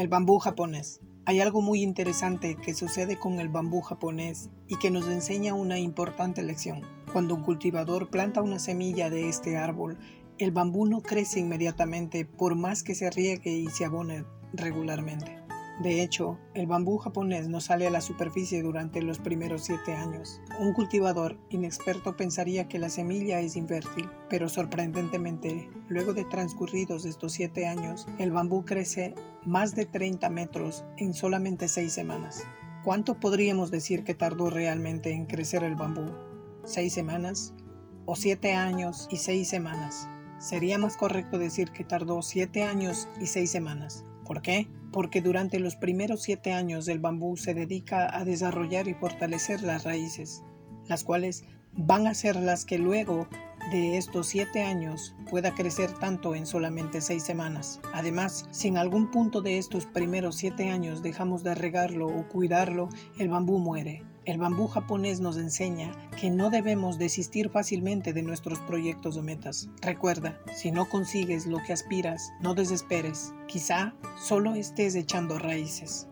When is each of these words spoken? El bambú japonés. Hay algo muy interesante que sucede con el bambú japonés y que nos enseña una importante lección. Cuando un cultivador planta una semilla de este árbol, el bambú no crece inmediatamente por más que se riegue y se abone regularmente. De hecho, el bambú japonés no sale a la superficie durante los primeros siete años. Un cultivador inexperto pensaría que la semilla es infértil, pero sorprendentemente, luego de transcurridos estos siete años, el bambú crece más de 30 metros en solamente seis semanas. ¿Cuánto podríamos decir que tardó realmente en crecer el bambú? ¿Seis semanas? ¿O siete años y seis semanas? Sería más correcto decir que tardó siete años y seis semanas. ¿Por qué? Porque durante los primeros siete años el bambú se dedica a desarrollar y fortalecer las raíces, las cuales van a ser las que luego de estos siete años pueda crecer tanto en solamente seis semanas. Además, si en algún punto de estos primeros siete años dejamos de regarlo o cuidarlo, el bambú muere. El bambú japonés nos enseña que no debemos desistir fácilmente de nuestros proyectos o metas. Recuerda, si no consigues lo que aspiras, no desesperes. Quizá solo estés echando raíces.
El 0.00 0.08
bambú 0.08 0.38
japonés. 0.38 1.02
Hay 1.26 1.40
algo 1.40 1.60
muy 1.60 1.82
interesante 1.82 2.56
que 2.56 2.72
sucede 2.72 3.18
con 3.18 3.38
el 3.38 3.50
bambú 3.50 3.82
japonés 3.82 4.48
y 4.66 4.78
que 4.78 4.90
nos 4.90 5.06
enseña 5.06 5.52
una 5.52 5.78
importante 5.78 6.42
lección. 6.42 6.80
Cuando 7.12 7.34
un 7.34 7.42
cultivador 7.42 8.08
planta 8.08 8.40
una 8.40 8.58
semilla 8.58 9.10
de 9.10 9.28
este 9.28 9.58
árbol, 9.58 9.98
el 10.38 10.52
bambú 10.52 10.86
no 10.86 11.02
crece 11.02 11.40
inmediatamente 11.40 12.24
por 12.24 12.54
más 12.54 12.82
que 12.82 12.94
se 12.94 13.10
riegue 13.10 13.50
y 13.50 13.66
se 13.66 13.84
abone 13.84 14.24
regularmente. 14.54 15.36
De 15.82 16.02
hecho, 16.02 16.38
el 16.52 16.66
bambú 16.66 16.98
japonés 16.98 17.48
no 17.48 17.60
sale 17.60 17.86
a 17.86 17.90
la 17.90 18.02
superficie 18.02 18.62
durante 18.62 19.00
los 19.00 19.18
primeros 19.18 19.64
siete 19.64 19.94
años. 19.94 20.42
Un 20.58 20.74
cultivador 20.74 21.38
inexperto 21.48 22.16
pensaría 22.16 22.68
que 22.68 22.78
la 22.78 22.90
semilla 22.90 23.40
es 23.40 23.56
infértil, 23.56 24.08
pero 24.28 24.50
sorprendentemente, 24.50 25.70
luego 25.88 26.12
de 26.12 26.24
transcurridos 26.24 27.06
estos 27.06 27.32
siete 27.32 27.66
años, 27.66 28.06
el 28.18 28.30
bambú 28.30 28.66
crece 28.66 29.14
más 29.44 29.74
de 29.74 29.86
30 29.86 30.28
metros 30.30 30.84
en 30.96 31.14
solamente 31.14 31.68
seis 31.68 31.92
semanas. 31.92 32.42
¿Cuánto 32.84 33.20
podríamos 33.20 33.70
decir 33.70 34.04
que 34.04 34.14
tardó 34.14 34.50
realmente 34.50 35.12
en 35.12 35.26
crecer 35.26 35.64
el 35.64 35.76
bambú? 35.76 36.10
¿Seis 36.64 36.92
semanas? 36.92 37.54
¿O 38.06 38.16
siete 38.16 38.54
años 38.54 39.06
y 39.10 39.16
seis 39.16 39.48
semanas? 39.48 40.08
Sería 40.38 40.78
más 40.78 40.96
correcto 40.96 41.38
decir 41.38 41.70
que 41.70 41.84
tardó 41.84 42.22
siete 42.22 42.62
años 42.62 43.08
y 43.20 43.26
seis 43.26 43.50
semanas. 43.50 44.04
¿Por 44.24 44.40
qué? 44.42 44.68
Porque 44.92 45.20
durante 45.20 45.60
los 45.60 45.76
primeros 45.76 46.22
siete 46.22 46.52
años 46.52 46.88
el 46.88 46.98
bambú 46.98 47.36
se 47.36 47.52
dedica 47.52 48.16
a 48.16 48.24
desarrollar 48.24 48.88
y 48.88 48.94
fortalecer 48.94 49.62
las 49.62 49.84
raíces, 49.84 50.42
las 50.86 51.04
cuales 51.04 51.44
van 51.72 52.06
a 52.06 52.14
ser 52.14 52.36
las 52.36 52.64
que 52.64 52.78
luego 52.78 53.28
de 53.70 53.96
estos 53.96 54.26
siete 54.28 54.62
años 54.62 55.14
pueda 55.28 55.54
crecer 55.54 55.92
tanto 55.92 56.34
en 56.34 56.46
solamente 56.46 57.00
seis 57.00 57.22
semanas. 57.22 57.80
Además, 57.92 58.46
si 58.50 58.68
en 58.68 58.78
algún 58.78 59.10
punto 59.10 59.42
de 59.42 59.58
estos 59.58 59.86
primeros 59.86 60.36
siete 60.36 60.70
años 60.70 61.02
dejamos 61.02 61.42
de 61.42 61.54
regarlo 61.54 62.06
o 62.06 62.26
cuidarlo, 62.28 62.88
el 63.18 63.28
bambú 63.28 63.58
muere. 63.58 64.02
El 64.26 64.38
bambú 64.38 64.66
japonés 64.66 65.20
nos 65.20 65.36
enseña 65.38 65.92
que 66.20 66.30
no 66.30 66.50
debemos 66.50 66.98
desistir 66.98 67.48
fácilmente 67.48 68.12
de 68.12 68.22
nuestros 68.22 68.58
proyectos 68.60 69.16
o 69.16 69.22
metas. 69.22 69.68
Recuerda, 69.80 70.38
si 70.54 70.70
no 70.70 70.88
consigues 70.88 71.46
lo 71.46 71.58
que 71.66 71.72
aspiras, 71.72 72.30
no 72.40 72.54
desesperes. 72.54 73.32
Quizá 73.46 73.94
solo 74.22 74.54
estés 74.54 74.94
echando 74.94 75.38
raíces. 75.38 76.06